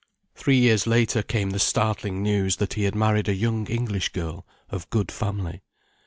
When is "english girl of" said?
3.67-4.89